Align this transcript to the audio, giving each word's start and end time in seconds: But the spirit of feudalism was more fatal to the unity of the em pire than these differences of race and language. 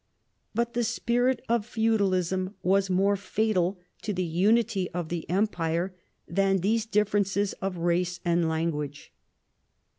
But 0.55 0.73
the 0.73 0.83
spirit 0.83 1.43
of 1.47 1.63
feudalism 1.63 2.55
was 2.63 2.89
more 2.89 3.15
fatal 3.15 3.77
to 4.01 4.13
the 4.13 4.23
unity 4.23 4.89
of 4.95 5.09
the 5.09 5.29
em 5.29 5.45
pire 5.45 5.93
than 6.27 6.61
these 6.61 6.87
differences 6.87 7.53
of 7.61 7.77
race 7.77 8.19
and 8.25 8.49
language. 8.49 9.13